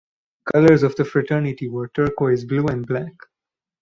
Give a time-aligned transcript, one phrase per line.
[0.51, 3.13] Colors of the Fraternity were Turquoise Blue and Black.